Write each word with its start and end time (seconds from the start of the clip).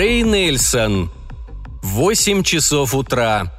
Рэй 0.00 0.22
Нельсон. 0.22 1.10
Восемь 1.82 2.42
часов 2.42 2.94
утра. 2.94 3.52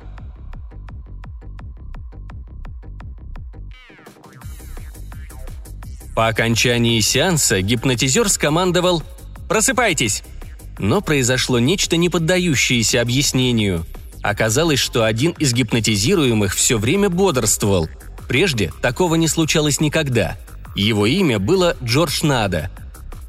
По 6.15 6.29
окончании 6.29 6.99
сеанса 6.99 7.61
гипнотизер 7.61 8.27
скомандовал 8.27 9.03
«Просыпайтесь!». 9.47 10.23
Но 10.79 11.01
произошло 11.01 11.59
нечто 11.59 11.95
не 11.95 12.09
поддающееся 12.09 13.01
объяснению. 13.01 13.85
Оказалось, 14.23 14.79
что 14.79 15.03
один 15.03 15.33
из 15.33 15.53
гипнотизируемых 15.53 16.55
все 16.55 16.79
время 16.79 17.11
бодрствовал. 17.11 17.87
Прежде 18.27 18.73
такого 18.81 19.13
не 19.13 19.27
случалось 19.27 19.79
никогда. 19.79 20.39
Его 20.75 21.05
имя 21.05 21.37
было 21.37 21.77
Джордж 21.83 22.25
Нада. 22.25 22.71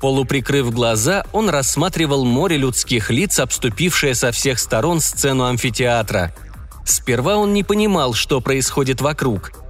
Полуприкрыв 0.02 0.70
глаза, 0.70 1.24
он 1.32 1.48
рассматривал 1.48 2.26
море 2.26 2.58
людских 2.58 3.10
лиц, 3.10 3.38
обступившее 3.38 4.14
со 4.14 4.32
всех 4.32 4.58
сторон 4.58 5.00
сцену 5.00 5.44
амфитеатра. 5.44 6.34
Сперва 6.84 7.36
он 7.36 7.54
не 7.54 7.62
понимал, 7.62 8.12
что 8.12 8.42
происходит 8.42 9.00
вокруг– 9.00 9.52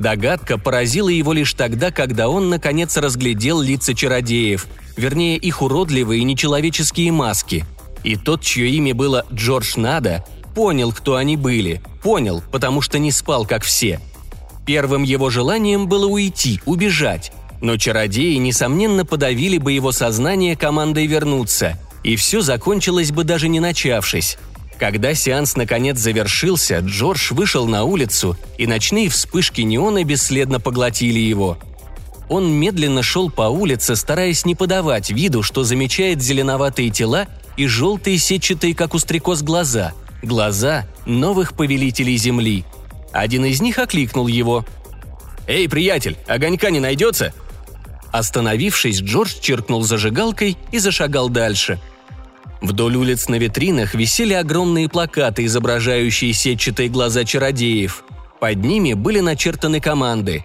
Догадка 0.00 0.56
поразила 0.56 1.10
его 1.10 1.34
лишь 1.34 1.52
тогда, 1.52 1.90
когда 1.90 2.30
он, 2.30 2.48
наконец, 2.48 2.96
разглядел 2.96 3.60
лица 3.60 3.92
чародеев, 3.92 4.66
вернее, 4.96 5.36
их 5.36 5.60
уродливые 5.60 6.24
нечеловеческие 6.24 7.12
маски. 7.12 7.66
И 8.02 8.16
тот, 8.16 8.40
чье 8.40 8.70
имя 8.70 8.94
было 8.94 9.26
Джордж 9.30 9.74
Нада, 9.76 10.24
понял, 10.54 10.92
кто 10.92 11.16
они 11.16 11.36
были. 11.36 11.82
Понял, 12.02 12.42
потому 12.50 12.80
что 12.80 12.98
не 12.98 13.12
спал, 13.12 13.44
как 13.44 13.62
все. 13.62 14.00
Первым 14.64 15.02
его 15.02 15.28
желанием 15.28 15.86
было 15.86 16.06
уйти, 16.06 16.62
убежать. 16.64 17.30
Но 17.60 17.76
чародеи, 17.76 18.36
несомненно, 18.36 19.04
подавили 19.04 19.58
бы 19.58 19.72
его 19.72 19.92
сознание 19.92 20.56
командой 20.56 21.06
вернуться, 21.06 21.78
и 22.02 22.16
все 22.16 22.40
закончилось 22.40 23.12
бы 23.12 23.24
даже 23.24 23.48
не 23.48 23.60
начавшись. 23.60 24.38
Когда 24.78 25.12
сеанс 25.14 25.56
наконец 25.56 25.98
завершился, 25.98 26.78
Джордж 26.78 27.34
вышел 27.34 27.66
на 27.66 27.84
улицу, 27.84 28.38
и 28.56 28.66
ночные 28.66 29.10
вспышки 29.10 29.60
неона 29.60 30.04
бесследно 30.04 30.58
поглотили 30.58 31.18
его. 31.18 31.58
Он 32.30 32.50
медленно 32.50 33.02
шел 33.02 33.28
по 33.28 33.42
улице, 33.42 33.94
стараясь 33.94 34.46
не 34.46 34.54
подавать 34.54 35.10
виду, 35.10 35.42
что 35.42 35.64
замечает 35.64 36.22
зеленоватые 36.22 36.88
тела 36.88 37.26
и 37.58 37.66
желтые 37.66 38.16
сетчатые, 38.16 38.74
как 38.74 38.94
у 38.94 38.98
стрекоз, 38.98 39.42
глаза. 39.42 39.92
Глаза 40.22 40.86
новых 41.04 41.54
повелителей 41.54 42.16
Земли. 42.16 42.64
Один 43.12 43.44
из 43.44 43.60
них 43.60 43.78
окликнул 43.78 44.28
его. 44.28 44.64
«Эй, 45.46 45.68
приятель, 45.68 46.16
огонька 46.26 46.70
не 46.70 46.80
найдется?» 46.80 47.34
Остановившись, 48.12 49.00
Джордж 49.00 49.34
черкнул 49.40 49.82
зажигалкой 49.82 50.56
и 50.72 50.78
зашагал 50.78 51.28
дальше– 51.28 51.78
Вдоль 52.60 52.96
улиц 52.96 53.28
на 53.28 53.36
витринах 53.36 53.94
висели 53.94 54.34
огромные 54.34 54.88
плакаты, 54.88 55.44
изображающие 55.46 56.32
сетчатые 56.32 56.88
глаза 56.88 57.24
чародеев. 57.24 58.04
Под 58.38 58.62
ними 58.62 58.92
были 58.92 59.20
начертаны 59.20 59.80
команды. 59.80 60.44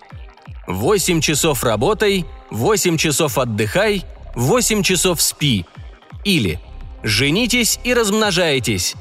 «Восемь 0.68 1.22
часов 1.22 1.64
работай», 1.64 2.26
«Восемь 2.50 2.98
часов 2.98 3.38
отдыхай», 3.38 4.06
«Восемь 4.36 4.82
часов 4.84 5.22
спи» 5.22 5.66
или 6.24 6.60
«Женитесь 7.04 7.80
и 7.84 7.94
размножайтесь». 7.94 8.96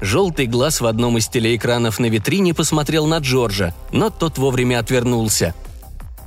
Желтый 0.00 0.46
глаз 0.46 0.80
в 0.80 0.86
одном 0.86 1.16
из 1.18 1.28
телеэкранов 1.28 1.98
на 1.98 2.06
витрине 2.06 2.54
посмотрел 2.54 3.06
на 3.06 3.18
Джорджа, 3.18 3.72
но 3.92 4.10
тот 4.10 4.36
вовремя 4.36 4.80
отвернулся. 4.80 5.54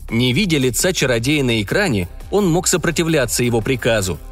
Не 0.09 0.33
видя 0.33 0.57
лица 0.57 0.93
чародея 0.93 1.43
на 1.43 1.61
экране, 1.61 2.07
он 2.31 2.49
мог 2.49 2.67
сопротивляться 2.67 3.43
его 3.43 3.61
приказу– 3.61 4.19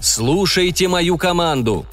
«Слушайте 0.00 0.88
мою 0.88 1.18
команду!» 1.18 1.84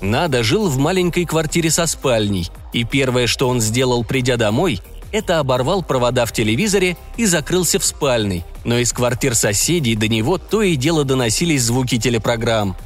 Нада 0.00 0.42
жил 0.42 0.68
в 0.68 0.78
маленькой 0.78 1.26
квартире 1.26 1.70
со 1.70 1.86
спальней, 1.86 2.50
и 2.72 2.84
первое, 2.84 3.26
что 3.26 3.48
он 3.48 3.60
сделал, 3.60 4.02
придя 4.02 4.36
домой, 4.36 4.80
это 5.12 5.38
оборвал 5.38 5.82
провода 5.82 6.24
в 6.24 6.32
телевизоре 6.32 6.96
и 7.16 7.26
закрылся 7.26 7.78
в 7.78 7.84
спальной, 7.84 8.44
но 8.64 8.78
из 8.78 8.92
квартир 8.92 9.34
соседей 9.34 9.94
до 9.94 10.08
него 10.08 10.38
то 10.38 10.62
и 10.62 10.76
дело 10.76 11.04
доносились 11.04 11.62
звуки 11.62 11.98
телепрограмм. 11.98 12.76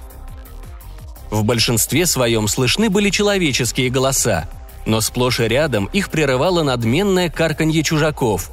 В 1.30 1.44
большинстве 1.44 2.06
своем 2.06 2.48
слышны 2.48 2.90
были 2.90 3.10
человеческие 3.10 3.90
голоса, 3.90 4.48
но 4.86 5.00
сплошь 5.00 5.40
и 5.40 5.44
рядом 5.44 5.86
их 5.92 6.10
прерывало 6.10 6.62
надменное 6.62 7.30
карканье 7.30 7.82
чужаков. 7.82 8.50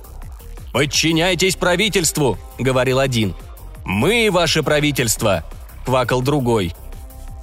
«Подчиняйтесь 0.79 1.57
правительству!»— 1.57 2.37
говорил 2.57 2.99
один. 2.99 3.35
«Мы 3.83 4.29
ваше 4.31 4.63
правительство!» 4.63 5.43
квакал 5.83 6.21
другой. 6.21 6.73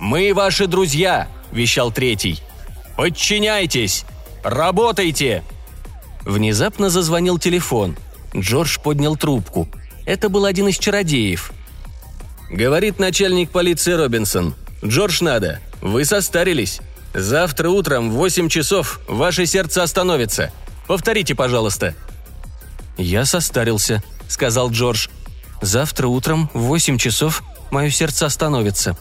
«Мы 0.01 0.33
ваши 0.33 0.67
друзья!»– 0.67 1.29
вещал 1.53 1.93
третий. 1.93 2.41
«Подчиняйтесь! 2.97 4.07
Работайте!» 4.43 5.45
Внезапно 6.23 6.89
зазвонил 6.89 7.39
телефон. 7.39 7.99
Джордж 8.35 8.79
поднял 8.83 9.17
трубку. 9.17 9.69
Это 10.07 10.31
был 10.31 10.47
один 10.47 10.69
из 10.69 10.79
чародеев. 10.79 11.53
«Говорит 12.49 12.99
начальник 12.99 13.51
полиции 13.51 13.93
Робинсон. 13.93 14.55
Джордж 14.83 15.23
надо. 15.23 15.61
Вы 15.83 16.07
состарились. 16.07 16.81
Завтра 17.13 17.69
утром 17.69 18.09
в 18.09 18.15
восемь 18.15 18.49
часов 18.49 18.99
ваше 19.07 19.45
сердце 19.45 19.83
остановится. 19.83 20.53
Повторите, 20.87 21.35
пожалуйста». 21.35 21.95
«Я 22.97 23.25
состарился»,— 23.25 24.03
сказал 24.29 24.71
Джордж. 24.71 25.09
«Завтра 25.61 26.07
утром 26.09 26.51
в 26.55 26.61
восемь 26.61 26.99
часов 26.99 27.43
Мое 27.71 27.91
сердце 27.91 28.27
остановится». 28.27 28.97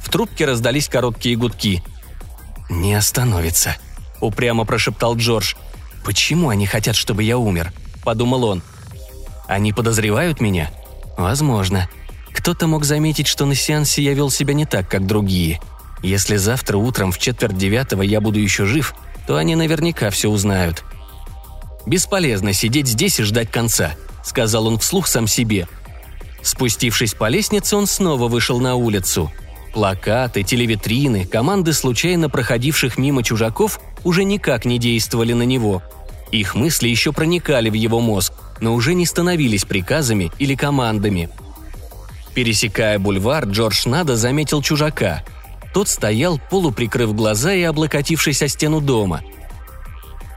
В 0.00 0.08
трубке 0.10 0.46
раздались 0.46 0.88
короткие 0.88 1.36
гудки. 1.36 1.82
«Не 2.68 2.94
остановится»,— 2.94 3.76
упрямо 4.20 4.64
прошептал 4.64 5.16
Джордж. 5.16 5.54
«Почему 6.04 6.48
они 6.48 6.66
хотят, 6.66 6.96
чтобы 6.96 7.22
я 7.22 7.36
умер?»— 7.36 7.72
подумал 8.04 8.44
он. 8.44 8.62
«Они 9.46 9.72
подозревают 9.72 10.40
меня?» 10.40 10.70
«Возможно. 11.18 11.88
Кто-то 12.32 12.66
мог 12.66 12.84
заметить, 12.84 13.26
что 13.26 13.44
на 13.44 13.54
сеансе 13.54 14.02
я 14.02 14.14
вел 14.14 14.30
себя 14.30 14.54
не 14.54 14.64
так, 14.64 14.88
как 14.88 15.06
другие. 15.06 15.60
Если 16.02 16.36
завтра 16.36 16.78
утром 16.78 17.12
в 17.12 17.18
четверть 17.18 17.58
девятого 17.58 18.02
я 18.02 18.20
буду 18.20 18.38
еще 18.38 18.64
жив, 18.64 18.94
то 19.26 19.36
они 19.36 19.56
наверняка 19.56 20.10
все 20.10 20.30
узнают». 20.30 20.84
«Бесполезно 21.90 22.52
сидеть 22.52 22.86
здесь 22.86 23.20
и 23.20 23.24
ждать 23.24 23.50
конца»,— 23.50 23.96
сказал 24.24 24.66
он 24.66 24.78
вслух 24.78 25.06
сам 25.06 25.26
себе— 25.26 25.68
Спустившись 26.42 27.14
по 27.14 27.28
лестнице, 27.28 27.76
он 27.76 27.86
снова 27.86 28.28
вышел 28.28 28.60
на 28.60 28.74
улицу. 28.74 29.30
Плакаты, 29.72 30.42
телевитрины, 30.42 31.26
команды 31.26 31.72
случайно 31.72 32.28
проходивших 32.28 32.98
мимо 32.98 33.22
чужаков 33.22 33.80
уже 34.04 34.24
никак 34.24 34.64
не 34.64 34.78
действовали 34.78 35.32
на 35.32 35.44
него. 35.44 35.82
Их 36.32 36.54
мысли 36.54 36.88
еще 36.88 37.12
проникали 37.12 37.70
в 37.70 37.74
его 37.74 38.00
мозг, 38.00 38.32
но 38.60 38.74
уже 38.74 38.94
не 38.94 39.06
становились 39.06 39.64
приказами 39.64 40.32
или 40.38 40.54
командами. 40.54 41.28
Пересекая 42.34 42.98
бульвар, 42.98 43.46
Джордж 43.46 43.88
Нада 43.88 44.16
заметил 44.16 44.62
чужака. 44.62 45.24
Тот 45.74 45.88
стоял, 45.88 46.40
полуприкрыв 46.50 47.14
глаза 47.14 47.52
и 47.52 47.62
облокотившись 47.62 48.42
о 48.42 48.48
стену 48.48 48.80
дома. 48.80 49.22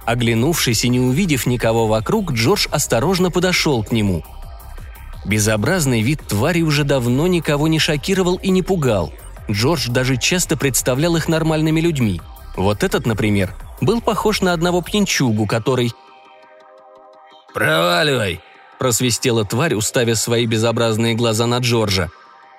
Оглянувшись 0.05 0.85
и 0.85 0.89
не 0.89 0.99
увидев 0.99 1.45
никого 1.45 1.87
вокруг, 1.87 2.31
Джордж 2.31 2.67
осторожно 2.71 3.31
подошел 3.31 3.83
к 3.83 3.91
нему– 3.91 4.23
Безобразный 5.25 6.01
вид 6.01 6.21
твари 6.27 6.61
уже 6.61 6.83
давно 6.83 7.27
никого 7.27 7.67
не 7.67 7.79
шокировал 7.79 8.35
и 8.35 8.49
не 8.49 8.61
пугал. 8.61 9.13
Джордж 9.49 9.89
даже 9.89 10.17
часто 10.17 10.57
представлял 10.57 11.15
их 11.15 11.27
нормальными 11.27 11.79
людьми. 11.79 12.21
Вот 12.55 12.83
этот, 12.83 13.05
например, 13.05 13.55
был 13.81 14.01
похож 14.01 14.41
на 14.41 14.53
одного 14.53 14.81
пьянчугу, 14.81 15.47
который... 15.47 15.91
«Проваливай!»– 17.53 18.41
просвистела 18.79 19.45
тварь, 19.45 19.75
уставив 19.75 20.17
свои 20.17 20.45
безобразные 20.45 21.13
глаза 21.13 21.45
на 21.45 21.59
Джорджа. 21.59 22.09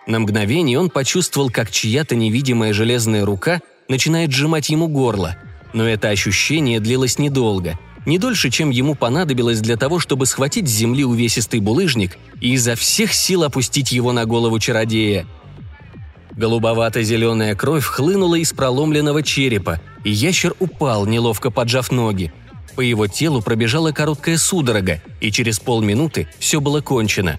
На 0.06 0.20
мгновение 0.20 0.78
он 0.78 0.88
почувствовал, 0.88 1.50
как 1.50 1.70
чья-то 1.70 2.14
невидимая 2.14 2.72
железная 2.72 3.24
рука 3.24 3.60
начинает 3.88 4.30
сжимать 4.30 4.68
ему 4.68 4.88
горло. 4.88 5.36
Но 5.74 5.86
это 5.86 6.08
ощущение 6.08 6.80
длилось 6.80 7.18
недолго– 7.18 7.78
не 8.06 8.18
дольше, 8.18 8.50
чем 8.50 8.70
ему 8.70 8.94
понадобилось 8.94 9.60
для 9.60 9.76
того, 9.76 9.98
чтобы 9.98 10.26
схватить 10.26 10.68
с 10.68 10.72
земли 10.72 11.04
увесистый 11.04 11.60
булыжник 11.60 12.18
и 12.40 12.52
изо 12.52 12.74
всех 12.74 13.14
сил 13.14 13.44
опустить 13.44 13.92
его 13.92 14.12
на 14.12 14.26
голову 14.26 14.58
чародея. 14.58 15.26
Голубовато-зеленая 16.32 17.54
кровь 17.54 17.84
хлынула 17.84 18.34
из 18.34 18.52
проломленного 18.52 19.22
черепа, 19.22 19.80
и 20.02 20.10
ящер 20.10 20.54
упал, 20.58 21.06
неловко 21.06 21.50
поджав 21.50 21.90
ноги. 21.92 22.32
По 22.76 22.80
его 22.80 23.06
телу 23.06 23.40
пробежала 23.40 23.92
короткая 23.92 24.36
судорога, 24.36 25.00
и 25.20 25.30
через 25.30 25.60
полминуты 25.60 26.28
все 26.38 26.60
было 26.60 26.80
кончено. 26.80 27.38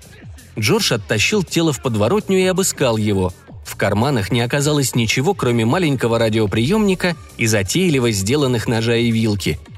Джордж 0.58 0.94
оттащил 0.94 1.44
тело 1.44 1.74
в 1.74 1.82
подворотню 1.82 2.40
и 2.40 2.46
обыскал 2.46 2.96
его. 2.96 3.34
В 3.66 3.76
карманах 3.76 4.32
не 4.32 4.40
оказалось 4.40 4.96
ничего, 4.96 5.34
кроме 5.34 5.66
маленького 5.66 6.20
радиоприемника 6.20 7.18
и 7.38 7.46
затейливо 7.46 8.12
сделанных 8.12 8.68
ножа 8.68 8.96
и 8.96 9.12
вилки– 9.12 9.60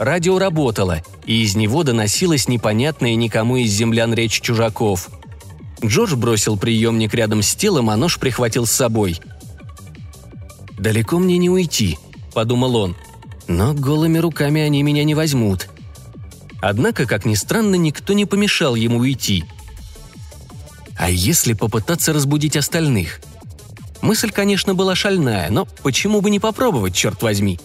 Радио 0.00 0.38
работало, 0.38 1.02
и 1.26 1.42
из 1.42 1.56
него 1.56 1.82
доносилась 1.82 2.48
непонятная 2.48 3.14
никому 3.16 3.56
из 3.56 3.70
землян 3.70 4.14
речь 4.14 4.40
чужаков. 4.40 5.10
Джордж 5.84 6.14
бросил 6.14 6.56
приемник 6.56 7.12
рядом 7.12 7.42
с 7.42 7.54
телом, 7.54 7.90
а 7.90 7.98
нож 7.98 8.18
прихватил 8.18 8.64
с 8.64 8.72
собой. 8.72 9.20
«Далеко 10.78 11.18
мне 11.18 11.36
не 11.36 11.50
уйти»,– 11.50 11.98
подумал 12.32 12.76
он. 12.76 12.96
«Но 13.46 13.74
голыми 13.74 14.16
руками 14.16 14.62
они 14.62 14.82
меня 14.82 15.04
не 15.04 15.14
возьмут». 15.14 15.68
Однако, 16.62 17.04
как 17.04 17.26
ни 17.26 17.34
странно, 17.34 17.74
никто 17.74 18.14
не 18.14 18.24
помешал 18.24 18.76
ему 18.76 19.00
уйти. 19.00 19.44
А 20.96 21.10
если 21.10 21.52
попытаться 21.52 22.14
разбудить 22.14 22.56
остальных? 22.56 23.20
Мысль, 24.02 24.30
конечно, 24.30 24.74
была 24.74 24.94
шальная, 24.94 25.50
но 25.50 25.66
почему 25.82 26.20
бы 26.20 26.30
не 26.30 26.40
попробовать, 26.40 26.94
черт 26.94 27.22
возьми? 27.22 27.60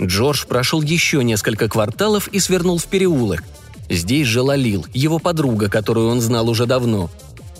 Джордж 0.00 0.46
прошел 0.46 0.82
еще 0.82 1.22
несколько 1.24 1.68
кварталов 1.68 2.28
и 2.28 2.40
свернул 2.40 2.78
в 2.78 2.86
переулок. 2.86 3.42
Здесь 3.88 4.26
жила 4.26 4.56
Лил, 4.56 4.86
его 4.92 5.18
подруга, 5.18 5.68
которую 5.68 6.08
он 6.08 6.20
знал 6.20 6.48
уже 6.48 6.66
давно. 6.66 7.10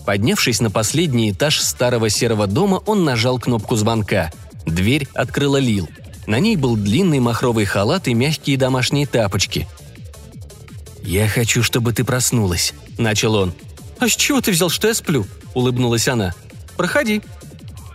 Поднявшись 0.04 0.60
на 0.60 0.70
последний 0.70 1.30
этаж 1.30 1.60
старого 1.60 2.10
серого 2.10 2.46
дома, 2.46 2.82
он 2.86 3.04
нажал 3.04 3.38
кнопку 3.38 3.76
звонка. 3.76 4.30
Дверь 4.66 5.08
открыла 5.14 5.56
Лил. 5.56 5.88
На 6.26 6.40
ней 6.40 6.56
был 6.56 6.76
длинный 6.76 7.20
махровый 7.20 7.64
халат 7.64 8.08
и 8.08 8.14
мягкие 8.14 8.56
домашние 8.56 9.06
тапочки. 9.06 9.68
«Я 11.02 11.28
хочу, 11.28 11.62
чтобы 11.62 11.92
ты 11.92 12.02
проснулась»,— 12.02 12.72
начал 12.98 13.34
он. 13.34 13.52
«А 13.98 14.08
с 14.08 14.16
чего 14.16 14.40
ты 14.40 14.50
взял, 14.50 14.70
что 14.70 14.88
я 14.88 14.94
сплю?»— 14.94 15.26
улыбнулась 15.54 16.08
она. 16.08 16.34
«Проходи». 16.76 17.22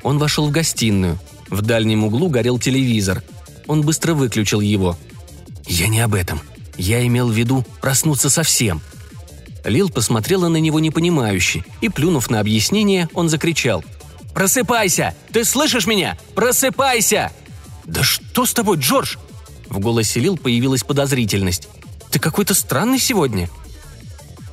Он 0.04 0.18
вошел 0.18 0.48
в 0.48 0.52
гостиную. 0.52 1.20
В 1.50 1.62
дальнем 1.62 2.04
углу 2.04 2.30
горел 2.30 2.60
телевизор. 2.60 3.24
Он 3.68 3.82
быстро 3.82 4.14
выключил 4.14 4.62
его. 4.62 4.98
«Я 5.66 5.88
не 5.88 6.00
об 6.00 6.14
этом. 6.14 6.42
Я 6.78 7.06
имел 7.06 7.28
в 7.28 7.34
виду 7.34 7.66
проснуться 7.82 8.30
совсем». 8.30 8.82
Лил 9.66 9.90
посмотрела 9.90 10.48
на 10.48 10.58
него 10.58 10.80
непонимающе, 10.80 11.64
и, 11.82 11.90
плюнув 11.90 12.30
на 12.30 12.40
объяснение, 12.40 13.10
он 13.14 13.30
закричал. 13.30 13.84
«Просыпайся! 14.34 15.16
Ты 15.32 15.44
слышишь 15.44 15.86
меня? 15.86 16.18
Просыпайся!» 16.34 17.32
«Да 17.86 18.04
что 18.04 18.46
с 18.46 18.54
тобой, 18.54 18.78
Джордж?» 18.78 19.18
В 19.68 19.80
голосе 19.80 20.20
Лил 20.20 20.38
появилась 20.38 20.84
подозрительность. 20.84 21.68
«Ты 22.10 22.20
какой-то 22.20 22.54
странный 22.54 23.00
сегодня». 23.00 23.50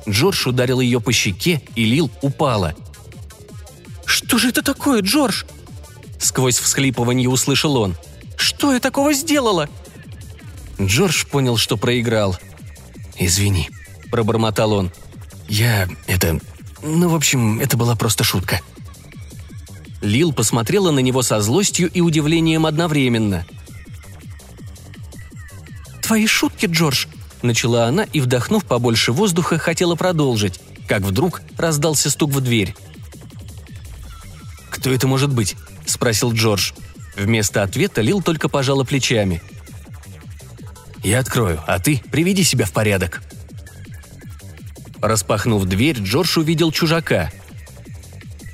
Джордж 0.07 0.47
ударил 0.47 0.79
ее 0.79 0.99
по 0.99 1.11
щеке, 1.11 1.61
и 1.75 1.85
Лил 1.85 2.09
упала. 2.21 2.75
«Что 4.27 4.39
же 4.39 4.49
это 4.49 4.61
такое, 4.61 5.01
Джордж?» 5.03 5.45
Сквозь 6.19 6.59
всхлипывание 6.59 7.29
услышал 7.29 7.77
он. 7.77 7.95
«Что 8.35 8.73
я 8.73 8.81
такого 8.81 9.13
сделала?» 9.13 9.69
Джордж 10.81 11.25
понял, 11.25 11.55
что 11.55 11.77
проиграл. 11.77 12.37
«Извини»,– 13.17 13.69
пробормотал 14.11 14.73
он. 14.73 14.91
«Я... 15.47 15.87
это... 16.07 16.41
Ну, 16.83 17.07
в 17.07 17.15
общем, 17.15 17.61
это 17.61 17.77
была 17.77 17.95
просто 17.95 18.25
шутка». 18.25 18.59
Лил 20.01 20.33
посмотрела 20.33 20.91
на 20.91 20.99
него 20.99 21.21
со 21.21 21.39
злостью 21.39 21.89
и 21.89 22.01
удивлением 22.01 22.65
одновременно. 22.65 23.45
«Твои 26.03 26.27
шутки, 26.27 26.65
Джордж!»– 26.65 27.05
начала 27.41 27.85
она 27.85 28.03
и, 28.03 28.19
вдохнув 28.19 28.65
побольше 28.65 29.13
воздуха, 29.13 29.57
хотела 29.57 29.95
продолжить, 29.95 30.59
как 30.85 31.03
вдруг 31.03 31.41
раздался 31.57 32.09
стук 32.09 32.31
в 32.31 32.41
дверь. 32.41 32.75
«Кто 34.87 34.93
это 34.93 35.05
может 35.05 35.33
быть?»– 35.33 35.57
спросил 35.85 36.31
Джордж. 36.31 36.71
Вместо 37.17 37.61
ответа 37.61 37.99
Лил 37.99 38.21
только 38.21 38.47
пожала 38.47 38.85
плечами. 38.85 39.41
«Я 41.03 41.19
открою, 41.19 41.61
а 41.67 41.77
ты 41.79 42.01
приведи 42.09 42.43
себя 42.43 42.63
в 42.63 42.71
порядок». 42.71 43.21
Распахнув 45.01 45.65
дверь, 45.65 45.97
Джордж 45.99 46.39
увидел 46.39 46.71
чужака. 46.71 47.33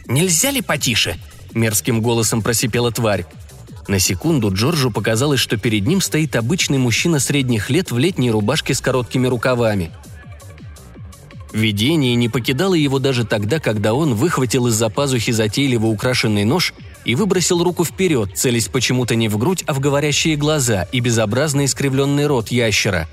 «Нельзя 0.08 0.50
ли 0.50 0.64
потише?»– 0.64 1.20
мерзким 1.54 2.02
голосом 2.02 2.42
просипела 2.42 2.92
тварь. 2.92 3.28
На 3.88 4.00
секунду 4.00 4.52
Джорджу 4.52 4.90
показалось, 4.90 5.40
что 5.40 5.58
перед 5.58 5.86
ним 5.86 6.02
стоит 6.02 6.36
обычный 6.36 6.80
мужчина 6.80 7.20
средних 7.20 7.70
лет 7.70 7.92
в 7.92 8.00
летней 8.00 8.32
рубашке 8.32 8.74
с 8.74 8.82
короткими 8.82 9.28
рукавами. 9.28 9.92
Видение 11.54 12.16
не 12.16 12.30
покидало 12.30 12.74
его 12.74 12.98
даже 12.98 13.26
тогда, 13.26 13.60
когда 13.60 13.94
он 13.94 14.16
выхватил 14.16 14.68
из-за 14.68 14.90
пазухи 14.90 15.32
затейливо 15.32 15.86
украшенный 15.86 16.46
нож 16.46 16.74
и 17.06 17.14
выбросил 17.14 17.64
руку 17.64 17.86
вперед, 17.86 18.32
целясь 18.36 18.68
почему-то 18.68 19.14
не 19.16 19.30
в 19.30 19.38
грудь, 19.38 19.64
а 19.68 19.74
в 19.74 19.80
говорящие 19.80 20.36
глаза 20.36 20.88
и 20.92 21.00
безобразно 21.00 21.66
искривленный 21.66 22.26
рот 22.26 22.50
ящера. 22.50 23.08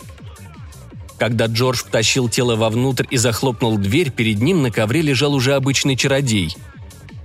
Когда 1.19 1.47
Джордж 1.47 1.81
втащил 1.81 2.31
тело 2.31 2.57
вовнутрь 2.57 3.05
и 3.11 3.19
захлопнул 3.19 3.77
дверь, 3.77 4.11
перед 4.11 4.41
ним 4.41 4.63
на 4.63 4.71
ковре 4.71 5.03
лежал 5.03 5.35
уже 5.35 5.53
обычный 5.53 5.95
чародей. 5.95 6.57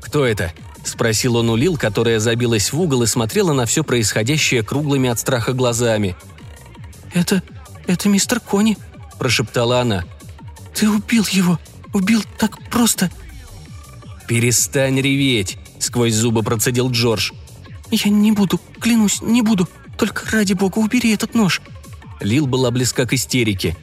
«Кто 0.02 0.26
это?»– 0.26 0.52
спросил 0.84 1.38
он 1.38 1.50
у 1.50 1.56
Лил, 1.56 1.78
которая 1.78 2.20
забилась 2.20 2.74
в 2.74 2.82
угол 2.82 3.04
и 3.04 3.08
смотрела 3.08 3.54
на 3.54 3.66
все 3.66 3.86
происходящее 3.86 4.64
круглыми 4.64 5.10
от 5.10 5.18
страха 5.18 5.54
глазами. 5.54 6.18
«Это... 7.14 7.42
это 7.88 8.10
мистер 8.10 8.42
Кони»,– 8.42 8.78
прошептала 9.18 9.80
она. 9.80 10.04
«Ты 10.76 10.90
убил 10.90 11.26
его! 11.32 11.58
Убил 11.94 12.24
так 12.38 12.70
просто!» 12.70 13.10
«Перестань 14.28 15.00
реветь!»– 15.00 15.58
сквозь 15.80 16.14
зубы 16.14 16.44
процедил 16.44 16.92
Джордж. 16.92 17.32
«Я 17.92 18.10
не 18.10 18.32
буду, 18.32 18.60
клянусь, 18.80 19.22
не 19.22 19.42
буду. 19.42 19.70
Только 19.98 20.30
ради 20.32 20.54
бога 20.54 20.80
убери 20.80 21.14
этот 21.14 21.34
нож!» 21.34 21.62
Лил 22.20 22.48
была 22.48 22.72
близка 22.72 23.06
к 23.06 23.14
истерике. 23.14 23.78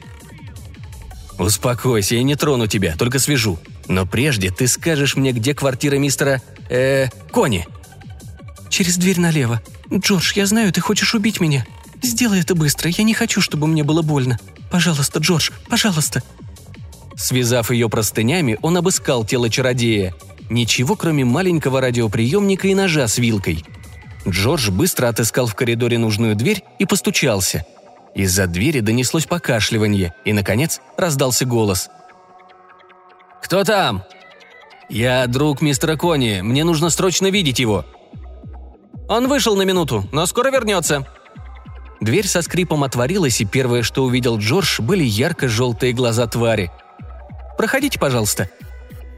«Успокойся, 1.39 2.15
я 2.15 2.23
не 2.23 2.35
трону 2.35 2.67
тебя, 2.67 2.95
только 2.95 3.19
свяжу. 3.19 3.57
Но 3.87 4.05
прежде 4.05 4.51
ты 4.51 4.67
скажешь 4.67 5.15
мне, 5.15 5.31
где 5.31 5.55
квартира 5.55 5.95
мистера... 5.95 6.41
э 6.69 7.07
Кони». 7.31 7.67
«Через 8.69 8.97
дверь 8.97 9.19
налево. 9.19 9.61
Джордж, 9.91 10.33
я 10.35 10.45
знаю, 10.45 10.71
ты 10.71 10.81
хочешь 10.81 11.15
убить 11.15 11.39
меня. 11.39 11.65
Сделай 12.01 12.41
это 12.41 12.53
быстро, 12.53 12.91
я 12.95 13.03
не 13.03 13.13
хочу, 13.13 13.41
чтобы 13.41 13.65
мне 13.67 13.83
было 13.83 14.01
больно. 14.01 14.39
Пожалуйста, 14.69 15.19
Джордж, 15.19 15.49
пожалуйста». 15.69 16.21
Связав 17.15 17.71
ее 17.71 17.89
простынями, 17.89 18.57
он 18.61 18.77
обыскал 18.77 19.25
тело 19.25 19.49
чародея. 19.49 20.13
Ничего, 20.49 20.95
кроме 20.95 21.25
маленького 21.25 21.81
радиоприемника 21.81 22.67
и 22.67 22.75
ножа 22.75 23.07
с 23.07 23.17
вилкой. 23.17 23.65
Джордж 24.27 24.69
быстро 24.71 25.07
отыскал 25.07 25.47
в 25.47 25.55
коридоре 25.55 25.97
нужную 25.97 26.35
дверь 26.35 26.63
и 26.79 26.85
постучался. 26.85 27.65
Из-за 28.15 28.47
двери 28.47 28.79
донеслось 28.79 29.25
покашливание, 29.25 30.13
и, 30.23 30.33
наконец, 30.33 30.81
раздался 30.97 31.45
голос. 31.45 31.89
«Кто 33.41 33.63
там?» 33.63 34.03
«Я 34.89 35.25
друг 35.27 35.61
мистера 35.61 35.95
Кони. 35.95 36.41
Мне 36.41 36.63
нужно 36.63 36.89
срочно 36.89 37.29
видеть 37.31 37.59
его». 37.59 37.85
«Он 39.09 39.27
вышел 39.27 39.55
на 39.55 39.63
минуту, 39.63 40.07
но 40.11 40.25
скоро 40.25 40.51
вернется», 40.51 41.07
Дверь 42.03 42.27
со 42.27 42.41
скрипом 42.41 42.83
отворилась, 42.83 43.39
и 43.39 43.45
первое, 43.45 43.81
что 43.81 44.03
увидел 44.03 44.37
Джордж, 44.37 44.81
были 44.81 45.05
ярко-желтые 45.05 45.93
глаза 45.93 46.27
твари. 46.27 46.69
«Проходите, 47.57 47.99
пожалуйста». 47.99 48.49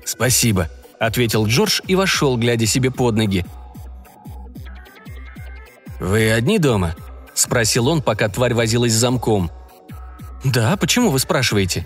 «Спасибо»,— 0.05 0.69
ответил 0.99 1.45
Джордж 1.45 1.81
и 1.87 1.95
вошел, 1.95 2.37
глядя 2.37 2.65
себе 2.65 2.91
под 2.91 3.15
ноги. 3.15 3.45
«Вы 5.99 6.31
одни 6.31 6.59
дома?»– 6.59 6.95
спросил 7.33 7.87
он, 7.87 8.01
пока 8.01 8.29
тварь 8.29 8.53
возилась 8.53 8.93
с 8.93 8.97
замком. 8.97 9.51
«Да, 10.43 10.77
почему 10.77 11.09
вы 11.09 11.19
спрашиваете?» 11.19 11.85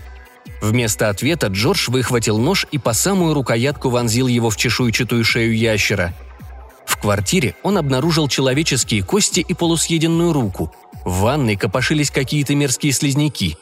Вместо 0.60 1.08
ответа 1.08 1.46
Джордж 1.46 1.90
выхватил 1.90 2.38
нож 2.38 2.66
и 2.70 2.78
по 2.78 2.92
самую 2.92 3.32
рукоятку 3.32 3.88
вонзил 3.88 4.26
его 4.26 4.50
в 4.50 4.56
чешуйчатую 4.56 5.24
шею 5.24 5.56
ящера. 5.56 6.12
В 6.84 6.98
квартире 6.98 7.54
он 7.62 7.78
обнаружил 7.78 8.28
человеческие 8.28 9.02
кости 9.02 9.40
и 9.40 9.54
полусъеденную 9.54 10.32
руку. 10.32 10.74
В 11.04 11.20
ванной 11.20 11.56
копошились 11.56 12.10
какие-то 12.10 12.54
мерзкие 12.54 12.92
слизняки. 12.92 13.56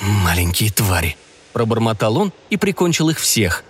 «Маленькие 0.00 0.70
твари»,– 0.70 1.16
пробормотал 1.52 2.16
он 2.16 2.32
и 2.50 2.56
прикончил 2.56 3.10
их 3.10 3.18
всех. 3.18 3.64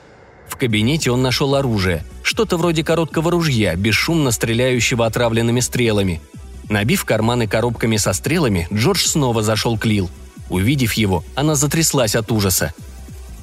В 0.49 0.57
кабинете 0.57 1.11
он 1.11 1.23
нашел 1.23 1.55
оружие, 1.55 2.05
что-то 2.23 2.57
вроде 2.57 2.85
короткого 2.85 3.31
ружья, 3.31 3.75
бесшумно 3.75 4.31
стреляющего 4.31 5.07
отравленными 5.07 5.61
стрелами. 5.61 6.21
Набив 6.69 7.05
карманы 7.05 7.47
коробками 7.47 7.97
со 7.97 8.13
стрелами, 8.13 8.69
Джордж 8.73 9.07
снова 9.07 9.43
зашел 9.43 9.79
к 9.79 9.85
Лил. 9.85 10.11
Увидев 10.49 10.93
его, 10.95 11.25
она 11.35 11.55
затряслась 11.55 12.15
от 12.15 12.31
ужаса. 12.31 12.75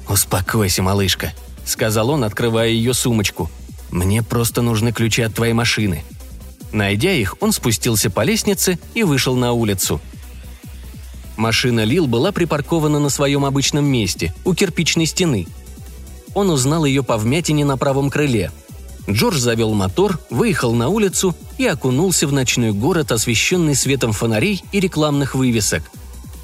«Успокойся, 0.08 0.82
малышка»,— 0.82 1.32
сказал 1.64 2.10
он, 2.10 2.24
открывая 2.24 2.68
ее 2.68 2.94
сумочку. 2.94 3.50
«Мне 3.90 4.22
просто 4.22 4.62
нужны 4.62 4.92
ключи 4.92 5.22
от 5.22 5.34
твоей 5.34 5.52
машины». 5.52 6.04
Найдя 6.72 7.12
их, 7.12 7.36
он 7.40 7.52
спустился 7.52 8.10
по 8.10 8.22
лестнице 8.22 8.78
и 8.94 9.02
вышел 9.02 9.34
на 9.34 9.52
улицу. 9.52 10.00
Машина 11.40 11.84
Лил 11.84 12.06
была 12.06 12.32
припаркована 12.32 12.98
на 12.98 13.08
своем 13.08 13.46
обычном 13.46 13.86
месте, 13.86 14.34
у 14.44 14.52
кирпичной 14.52 15.06
стены. 15.06 15.46
Он 16.34 16.50
узнал 16.50 16.84
ее 16.84 17.02
по 17.02 17.16
вмятине 17.16 17.64
на 17.64 17.78
правом 17.78 18.10
крыле. 18.10 18.52
Джордж 19.08 19.38
завел 19.38 19.72
мотор, 19.72 20.20
выехал 20.28 20.74
на 20.74 20.90
улицу 20.90 21.34
и 21.56 21.64
окунулся 21.64 22.26
в 22.26 22.32
ночной 22.34 22.72
город, 22.72 23.10
освещенный 23.10 23.74
светом 23.74 24.12
фонарей 24.12 24.62
и 24.70 24.80
рекламных 24.80 25.34
вывесок. 25.34 25.82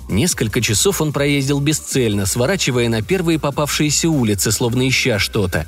Несколько 0.09 0.63
часов 0.63 1.03
он 1.03 1.13
проездил 1.13 1.61
бесцельно, 1.61 2.25
сворачивая 2.25 2.89
на 2.89 3.03
первые 3.03 3.39
попавшиеся 3.39 4.09
улицы, 4.09 4.51
словно 4.51 4.89
ища 4.89 5.19
что-то. 5.19 5.67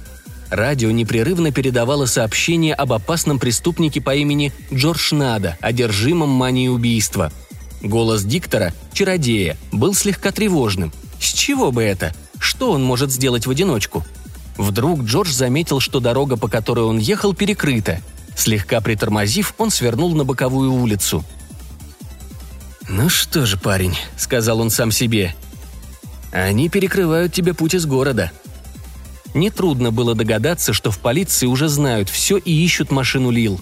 Радио 0.48 0.90
непрерывно 0.90 1.52
передавало 1.52 2.06
сообщение 2.06 2.72
об 2.72 2.94
опасном 2.94 3.38
преступнике 3.38 4.00
по 4.00 4.14
имени 4.14 4.54
Джордж 4.72 5.14
Нада, 5.14 5.58
одержимом 5.60 6.30
манией 6.30 6.70
убийства. 6.70 7.30
Голос 7.82 8.24
диктора, 8.24 8.72
чародея, 8.92 9.56
был 9.72 9.94
слегка 9.94 10.32
тревожным. 10.32 10.92
С 11.20 11.32
чего 11.32 11.70
бы 11.72 11.82
это? 11.82 12.14
Что 12.38 12.72
он 12.72 12.82
может 12.82 13.10
сделать 13.12 13.46
в 13.46 13.50
одиночку? 13.50 14.04
Вдруг 14.56 15.02
Джордж 15.02 15.30
заметил, 15.30 15.78
что 15.78 16.00
дорога, 16.00 16.36
по 16.36 16.48
которой 16.48 16.84
он 16.84 16.98
ехал, 16.98 17.34
перекрыта. 17.34 18.00
Слегка 18.36 18.80
притормозив, 18.80 19.54
он 19.58 19.70
свернул 19.70 20.14
на 20.14 20.24
боковую 20.24 20.72
улицу. 20.72 21.24
«Ну 22.88 23.08
что 23.08 23.46
же, 23.46 23.58
парень»,— 23.58 23.96
сказал 24.16 24.60
он 24.60 24.70
сам 24.70 24.90
себе,— 24.90 25.34
«они 26.32 26.68
перекрывают 26.68 27.32
тебе 27.32 27.52
путь 27.52 27.74
из 27.74 27.84
города». 27.86 28.32
Нетрудно 29.34 29.92
было 29.92 30.14
догадаться, 30.14 30.72
что 30.72 30.90
в 30.90 30.98
полиции 30.98 31.46
уже 31.46 31.68
знают 31.68 32.08
все 32.08 32.38
и 32.38 32.50
ищут 32.50 32.90
машину 32.90 33.30
Лил. 33.30 33.60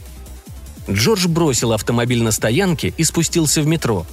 Джордж 0.88 1.26
бросил 1.26 1.72
автомобиль 1.72 2.22
на 2.22 2.30
стоянке 2.30 2.94
и 2.96 3.04
спустился 3.04 3.62
в 3.62 3.66
метро. 3.66 4.06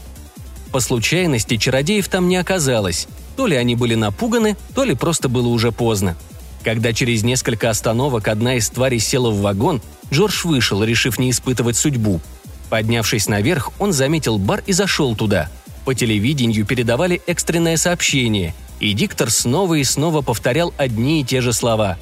По 0.71 0.79
случайности 0.79 1.57
чародеев 1.57 2.07
там 2.07 2.27
не 2.27 2.37
оказалось. 2.37 3.07
То 3.35 3.47
ли 3.47 3.55
они 3.55 3.75
были 3.75 3.95
напуганы, 3.95 4.57
то 4.73 4.83
ли 4.83 4.95
просто 4.95 5.29
было 5.29 5.47
уже 5.47 5.71
поздно. 5.71 6.15
Когда 6.63 6.93
через 6.93 7.23
несколько 7.23 7.69
остановок 7.69 8.27
одна 8.27 8.55
из 8.55 8.69
тварей 8.69 8.99
села 8.99 9.29
в 9.29 9.41
вагон, 9.41 9.81
Джордж 10.11 10.45
вышел, 10.45 10.83
решив 10.83 11.19
не 11.19 11.29
испытывать 11.29 11.77
судьбу. 11.77 12.21
Поднявшись 12.69 13.27
наверх, 13.27 13.71
он 13.79 13.93
заметил 13.93 14.37
бар 14.37 14.63
и 14.65 14.73
зашел 14.73 15.15
туда. 15.15 15.49
По 15.85 15.93
телевидению 15.93 16.65
передавали 16.65 17.21
экстренное 17.27 17.77
сообщение, 17.77 18.55
и 18.79 18.93
диктор 18.93 19.29
снова 19.29 19.75
и 19.75 19.83
снова 19.83 20.21
повторял 20.21 20.73
одни 20.77 21.21
и 21.21 21.23
те 21.23 21.41
же 21.41 21.53
слова. 21.53 21.97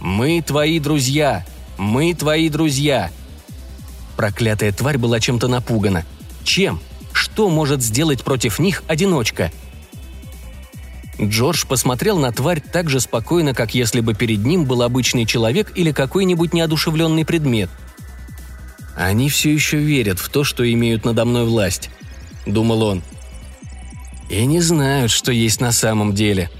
«Мы 0.00 0.40
твои 0.40 0.78
друзья! 0.78 1.44
Мы 1.76 2.14
твои 2.14 2.48
друзья!» 2.48 3.10
Проклятая 4.18 4.72
тварь 4.72 4.98
была 4.98 5.18
чем-то 5.18 5.48
напугана. 5.48 6.04
Чем? 6.44 6.78
Что 7.12 7.48
может 7.48 7.82
сделать 7.82 8.22
против 8.22 8.58
них 8.58 8.82
одиночка– 8.86 9.50
Джордж 11.20 11.64
посмотрел 11.66 12.18
на 12.18 12.32
тварь 12.32 12.60
так 12.60 12.88
же 12.88 13.00
спокойно, 13.00 13.52
как 13.52 13.74
если 13.74 14.00
бы 14.00 14.14
перед 14.14 14.44
ним 14.44 14.64
был 14.64 14.82
обычный 14.82 15.26
человек 15.26 15.72
или 15.74 15.90
какой-нибудь 15.90 16.54
неодушевленный 16.54 17.24
предмет. 17.24 17.70
«Они 18.96 19.28
все 19.28 19.52
еще 19.52 19.78
верят 19.78 20.18
в 20.18 20.28
то, 20.28 20.44
что 20.44 20.70
имеют 20.70 21.04
надо 21.04 21.24
мной 21.24 21.44
власть»,— 21.44 21.90
думал 22.46 22.82
он. 22.82 23.02
«И 24.28 24.44
не 24.46 24.60
знают, 24.60 25.10
что 25.10 25.32
есть 25.32 25.60
на 25.60 25.72
самом 25.72 26.14
деле». 26.14 26.50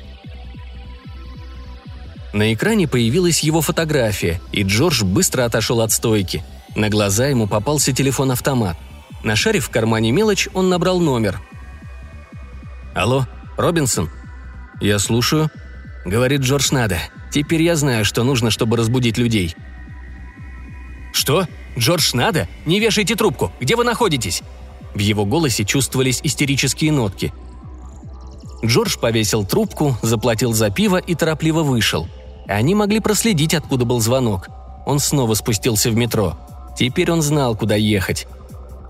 На 2.33 2.53
экране 2.53 2.87
появилась 2.87 3.41
его 3.41 3.61
фотография, 3.61 4.41
и 4.53 4.63
Джордж 4.63 5.03
быстро 5.03 5.45
отошел 5.45 5.81
от 5.81 5.93
стойки. 5.93 6.45
На 6.79 6.91
глаза 6.91 7.27
ему 7.27 7.49
попался 7.49 7.93
телефон-автомат. 7.93 8.77
Нашарив 9.25 9.67
в 9.67 9.71
кармане 9.71 10.13
мелочь, 10.13 10.49
он 10.55 10.69
набрал 10.69 11.01
номер. 11.01 11.41
«Алло, 12.95 13.27
Робинсон?» 13.57 14.09
«Я 14.81 15.01
слушаю»,— 15.01 15.51
говорит 16.05 16.43
Джордж 16.43 16.69
Нада. 16.71 17.01
«Теперь 17.33 17.63
я 17.63 17.75
знаю, 17.75 18.05
что 18.05 18.23
нужно, 18.23 18.53
чтобы 18.53 18.77
разбудить 18.77 19.19
людей». 19.19 19.57
«Что? 21.13 21.49
Джордж 21.77 22.11
Нада? 22.15 22.47
Не 22.65 22.79
вешайте 22.79 23.17
трубку! 23.17 23.51
Где 23.59 23.75
вы 23.75 23.83
находитесь?» 23.83 24.45
В 24.95 25.01
его 25.01 25.25
голосе 25.25 25.65
чувствовались 25.65 26.21
истерические 26.23 26.93
нотки. 26.93 27.33
Джордж 28.65 28.97
повесил 28.99 29.45
трубку, 29.45 29.97
заплатил 30.03 30.53
за 30.53 30.71
пиво 30.71 30.99
и 30.99 31.17
торопливо 31.17 31.65
вышел. 31.65 32.09
Они 32.47 32.77
могли 32.77 33.01
проследить, 33.01 33.55
откуда 33.55 33.85
был 33.85 33.99
звонок. 33.99 34.47
Он 34.87 35.01
снова 35.01 35.35
спустился 35.35 35.91
в 35.91 35.97
метро. 35.97 36.39
Теперь 36.79 37.11
он 37.11 37.21
знал, 37.21 37.57
куда 37.57 37.75
ехать. 37.75 38.27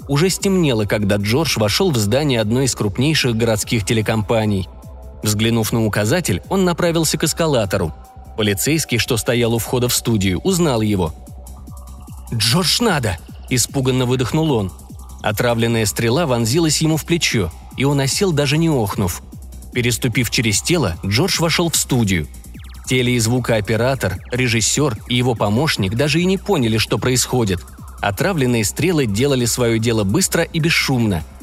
Уже 0.07 0.31
стемнело, 0.31 0.85
когда 0.85 1.17
Джордж 1.17 1.59
вошел 1.59 1.91
в 1.91 1.97
здание 1.97 2.41
одной 2.41 2.67
из 2.67 2.75
крупнейших 2.75 3.37
городских 3.37 3.85
телекомпаний– 3.85 4.69
Взглянув 5.23 5.73
на 5.73 5.85
указатель, 5.85 6.43
он 6.49 6.65
направился 6.65 7.19
к 7.19 7.25
эскалатору. 7.25 7.93
Полицейский, 8.37 8.99
что 8.99 9.17
стоял 9.17 9.55
у 9.55 9.59
входа 9.59 9.89
в 9.89 9.95
студию, 9.95 10.41
узнал 10.41 10.81
его. 10.81 11.13
«Джордж 12.33 12.81
надо!»– 12.81 13.19
испуганно 13.51 14.07
выдохнул 14.07 14.53
он. 14.53 14.73
Отравленная 15.23 15.87
стрела 15.87 16.27
вонзилась 16.27 16.81
ему 16.81 16.97
в 16.97 17.05
плечо, 17.05 17.51
и 17.77 17.85
он 17.85 17.99
осел, 18.01 18.33
даже 18.33 18.59
не 18.59 18.69
охнув. 18.69 19.23
Переступив 19.73 20.31
через 20.31 20.63
тело, 20.63 20.97
Джордж 21.05 21.41
вошел 21.41 21.69
в 21.69 21.77
студию. 21.77 22.29
Теле- 22.87 23.17
и 23.17 23.19
звукооператор, 23.19 24.19
режиссер 24.31 24.97
и 25.09 25.17
его 25.17 25.35
помощник 25.35 25.95
даже 25.95 26.21
и 26.21 26.25
не 26.25 26.39
поняли, 26.39 26.79
что 26.79 26.99
происходит. 26.99 27.61
Отравленные 28.01 28.65
стрелы 28.65 29.07
делали 29.07 29.45
свое 29.45 29.79
дело 29.79 30.05
быстро 30.05 30.45
и 30.45 30.59
бесшумно– 30.61 31.25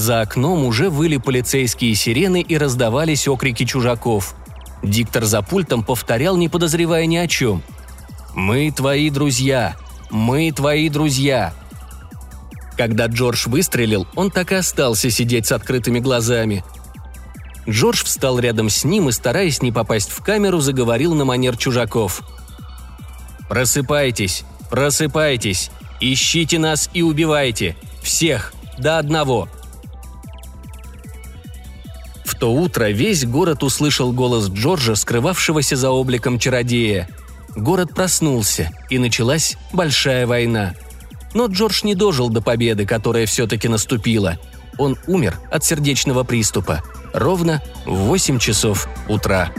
за 0.00 0.20
окном 0.20 0.64
уже 0.64 0.88
выли 0.88 1.16
полицейские 1.16 1.94
сирены 1.94 2.40
и 2.40 2.56
раздавались 2.56 3.28
окрики 3.28 3.64
чужаков. 3.64 4.34
Диктор 4.82 5.24
за 5.24 5.42
пультом 5.42 5.82
повторял, 5.82 6.36
не 6.36 6.48
подозревая 6.48 7.06
ни 7.06 7.16
о 7.16 7.26
чем. 7.26 7.62
«Мы 8.34 8.70
твои 8.70 9.10
друзья! 9.10 9.76
Мы 10.10 10.52
твои 10.52 10.88
друзья!» 10.88 11.52
Когда 12.76 13.06
Джордж 13.06 13.46
выстрелил, 13.48 14.06
он 14.14 14.30
так 14.30 14.52
и 14.52 14.54
остался 14.54 15.10
сидеть 15.10 15.46
с 15.46 15.52
открытыми 15.52 15.98
глазами. 15.98 16.64
Джордж 17.68 18.02
встал 18.04 18.38
рядом 18.38 18.70
с 18.70 18.84
ним 18.84 19.10
и, 19.10 19.12
стараясь 19.12 19.60
не 19.60 19.70
попасть 19.70 20.10
в 20.10 20.22
камеру, 20.22 20.60
заговорил 20.60 21.14
на 21.14 21.26
манер 21.26 21.58
чужаков. 21.58 22.22
«Просыпайтесь! 23.50 24.44
Просыпайтесь! 24.70 25.70
Ищите 26.00 26.58
нас 26.58 26.88
и 26.94 27.02
убивайте! 27.02 27.76
Всех! 28.02 28.52
До 28.78 28.98
одного!» 28.98 29.48
то 32.40 32.50
утро 32.50 32.90
весь 32.90 33.26
город 33.26 33.62
услышал 33.62 34.12
голос 34.12 34.48
Джорджа, 34.48 34.94
скрывавшегося 34.94 35.76
за 35.76 35.90
обликом 35.90 36.38
чародея. 36.38 37.06
Город 37.54 37.94
проснулся, 37.94 38.70
и 38.88 38.98
началась 38.98 39.58
большая 39.74 40.26
война. 40.26 40.74
Но 41.34 41.46
Джордж 41.46 41.82
не 41.84 41.94
дожил 41.94 42.30
до 42.30 42.40
победы, 42.40 42.86
которая 42.86 43.26
все-таки 43.26 43.68
наступила. 43.68 44.38
Он 44.78 44.96
умер 45.06 45.38
от 45.50 45.64
сердечного 45.64 46.24
приступа 46.24 46.82
ровно 47.12 47.62
в 47.84 47.94
8 47.94 48.38
часов 48.38 48.88
утра. 49.06 49.52